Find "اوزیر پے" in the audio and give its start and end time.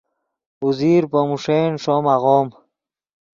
0.63-1.19